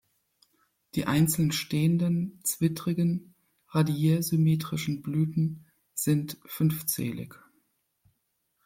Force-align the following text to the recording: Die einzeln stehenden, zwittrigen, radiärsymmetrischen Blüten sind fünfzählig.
Die 0.95 1.05
einzeln 1.05 1.51
stehenden, 1.51 2.39
zwittrigen, 2.43 3.35
radiärsymmetrischen 3.67 5.03
Blüten 5.03 5.67
sind 5.93 6.39
fünfzählig. 6.47 7.35